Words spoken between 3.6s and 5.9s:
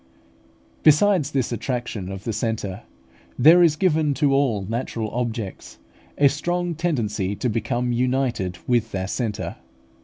is given to all natural objects